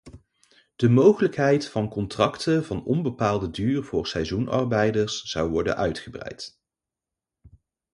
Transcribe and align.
De 0.75 0.89
mogelijkheid 0.89 1.67
van 1.69 1.89
contracten 1.89 2.65
van 2.65 2.83
onbepaalde 2.85 3.49
duur 3.49 3.83
voor 3.83 4.07
seizoenarbeiders 4.07 5.21
zou 5.23 5.49
worden 5.51 5.75
uitgebreid. 5.77 6.59